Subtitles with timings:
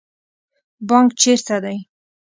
[0.87, 1.77] بانک چیرته دی؟